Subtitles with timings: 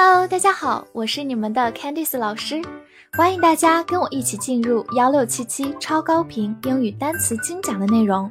[0.00, 2.62] Hello，大家好，我是你们的 Candice 老师，
[3.14, 8.30] 欢迎大家跟我一起进入幺六七七超高频英语单词精讲的内容，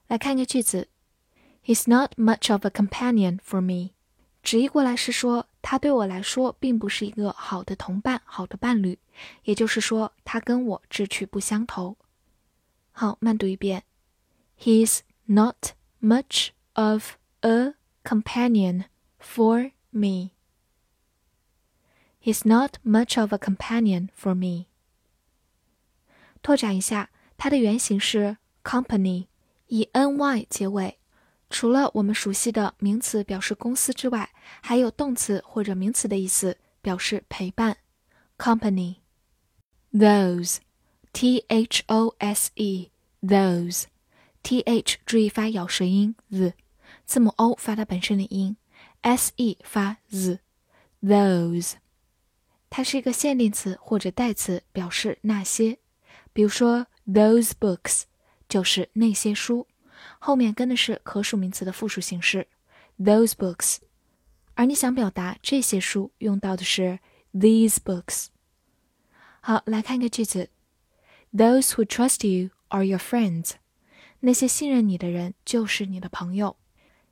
[0.06, 0.88] 来看个句子，
[1.64, 3.90] He's not much of a companion for me。
[4.46, 8.99] 直译过来是说，他对我来说并不是一个好的同伴、好的伴侣，
[9.43, 11.98] 也就是说，他跟我志趣不相投。
[12.91, 13.84] 好，慢读一遍
[14.60, 18.85] ：He's not much of a companion
[19.20, 20.29] for me.
[22.21, 24.68] He's not much of a companion for me.
[26.43, 29.26] 拓展一下，它的原型是 company，
[29.68, 30.99] 以 ny 结尾。
[31.49, 37.77] 除了我们熟悉的名词表示公司之外，还有动词或者名词的意思，表示陪伴。
[38.37, 38.98] Company。
[39.93, 46.54] Those，t h o s e，those，t h 注意发咬舌音 z，
[47.05, 48.57] 字母 o 发它本身的音
[49.02, 51.76] ，s e 发 z，those。
[52.70, 55.77] 它是一个限定词或者代词，表示那些。
[56.34, 58.04] 比如说，those books
[58.49, 59.68] 就是那些书。
[60.26, 62.48] 后面跟的是可数名词的复数形式
[62.98, 63.77] ，those books，
[64.56, 66.97] 而你想表达这些书，用到的是
[67.31, 68.30] these books。
[69.40, 70.50] 好，来看一个句子
[71.31, 73.52] ，Those who trust you are your friends。
[74.22, 76.57] 那些信任你的人就是你的朋友。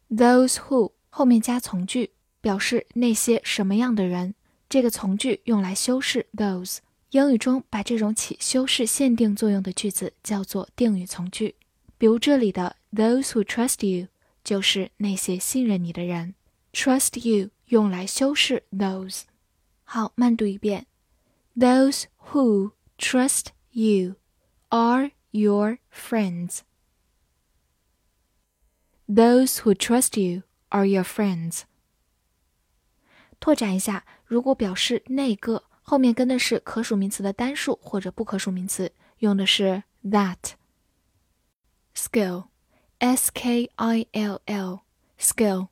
[0.10, 4.34] Those who 后面加从句，表示那些什么样的人。
[4.68, 6.80] 这个从句用来修饰 those。
[7.12, 11.54] 英语中把这种起修饰限定作用的句子叫做定语从句。
[11.98, 14.08] 比如这里的 those who trust you
[14.44, 16.36] 就是那些信任你的人
[16.74, 19.24] ，trust you 用来修饰 those。
[19.84, 20.86] 好，慢读一遍
[21.56, 24.16] ，those who trust you
[24.70, 26.60] are your friends。
[29.08, 31.62] Those who trust you are your friends。
[33.40, 40.54] 拓展一下，如果表示那个后面跟的是可数名词的单数或者不可数名词，用的是 that。
[41.95, 42.49] skill,
[42.99, 44.81] s k i l l,
[45.19, 45.69] skill,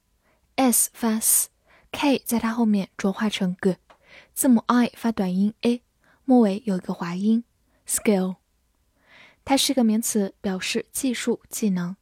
[0.56, 3.76] s 发 s，k 在它后面浊化成 g，
[4.34, 5.82] 字母 i 发短音 a，
[6.24, 7.44] 末尾有一个滑音。
[7.86, 8.36] skill，
[9.44, 11.96] 它是个名词，表示技术、技能。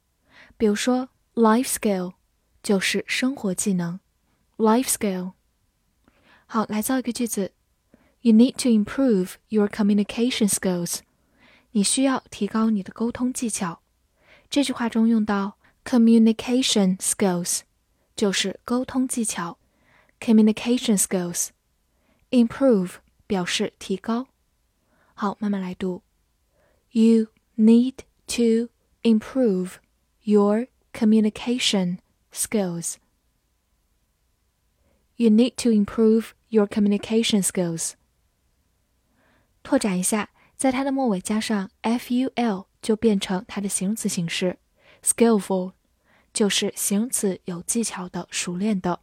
[0.57, 2.15] 比如说，life skill
[2.63, 4.01] 就是生活技能。
[4.57, 5.33] life skill。
[6.47, 7.53] 好，来造一个句子：
[8.21, 11.01] You need to improve your communication skills。
[11.73, 13.83] 你需要提高你的沟通技巧。
[14.49, 17.61] 这句话中用到 communication skills，
[18.15, 19.59] 就是沟通技巧。
[20.21, 22.93] communication skills，improve
[23.27, 24.29] 表示提高。
[25.15, 26.03] 好，慢慢来读。
[26.93, 27.27] You
[27.57, 27.97] need
[28.29, 28.71] to
[29.03, 29.75] improve
[30.23, 31.99] your communication
[32.33, 32.95] skills.
[35.17, 37.93] You need to improve your communication skills.
[39.63, 42.67] 拓展一下，在它的末尾加上 ful。
[42.82, 44.58] 就变成它的形容词形式
[45.04, 45.74] ，skillful，
[46.34, 49.02] 就是形容词有技巧的、熟练的。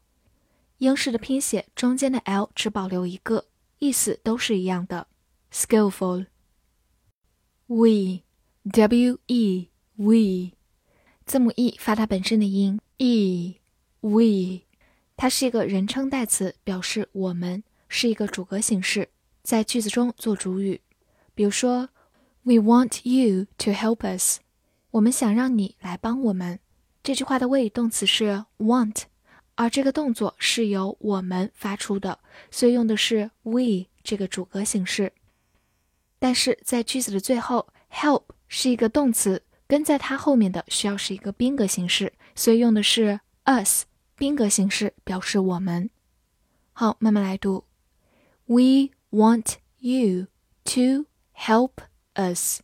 [0.78, 3.46] 英式的拼写中间的 l 只保留一个，
[3.78, 5.08] 意思都是一样的
[5.52, 6.26] ，skillful。
[7.66, 10.52] we，w e，we，
[11.24, 14.62] 字母 e 发它本身的音，e，we，
[15.16, 19.10] 它是一个人称代词，表示我们，是一个主格形式，
[19.42, 20.80] 在句子中做主语，
[21.34, 21.90] 比如说。
[22.46, 24.38] We want you to help us。
[24.92, 26.60] 我们想让你来帮我们。
[27.02, 29.02] 这句话的谓语动词是 want，
[29.56, 32.20] 而这个动作是由我们发出的，
[32.52, 35.12] 所以用的是 we 这个主格形式。
[36.20, 45.90] 但是在句子的最后，help 是一个动词，跟在它后面的需要是一个宾格形式，所以用的是 us 宾格形式表示我们。
[46.72, 47.64] 好，慢慢来读。
[48.44, 50.28] We want you
[50.66, 51.06] to
[51.36, 51.72] help.
[52.16, 52.60] Us.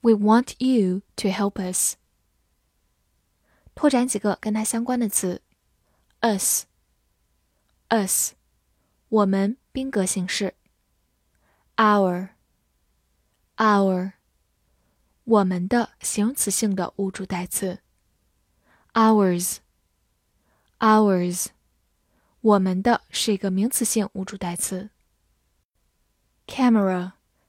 [0.00, 1.96] We want you to help us.
[3.74, 5.42] 拓展几个跟它相关的词
[6.20, 6.64] us，us，
[9.08, 10.54] 我们宾格形式。
[11.76, 12.32] our，our，
[15.24, 17.80] 我们的形容词性的物主代词。
[18.92, 19.58] ours，ours，
[22.40, 24.90] 我们的是一个名词性物主代词。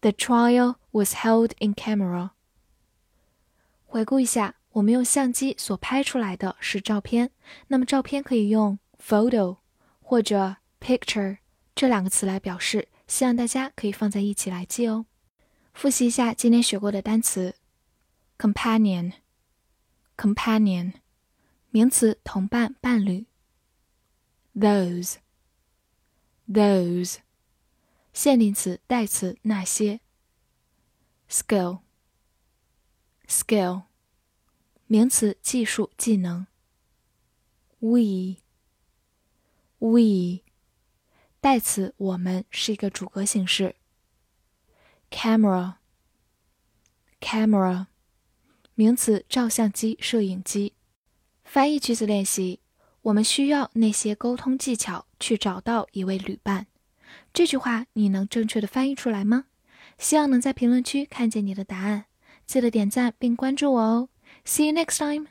[0.00, 2.30] The trial was held in camera.
[3.86, 7.30] 回顾一下，我们用相机所拍出来的是照片，
[7.68, 9.56] 那么照片可以用 photo
[10.00, 11.38] 或者 picture
[11.74, 15.06] 这两个词来表示，希望大家可以放在一起来记哦。
[15.72, 17.54] 复习一下今天学过的单词：
[18.38, 20.92] companion，companion。
[21.71, 23.25] 名词，同伴、伴侣。
[24.53, 27.19] those，those，
[28.11, 30.01] 限定词、代词，那些。
[31.29, 33.83] skill，skill，
[34.87, 36.47] 名词，技术、技能。
[37.79, 38.41] we，we，
[41.39, 43.77] 代词，我们是一个主格形式。
[45.09, 47.85] camera，camera，
[48.75, 50.73] 名词，照相机、摄影机。
[51.53, 52.61] 翻译句子练习：
[53.01, 56.67] 我们需要那些沟通技巧去找到一位旅伴。
[57.33, 59.47] 这句话你能正确的翻译出来吗？
[59.97, 62.05] 希望能在评论区看见你的答案。
[62.47, 64.07] 记得点赞并关注我哦。
[64.45, 65.27] See you next time.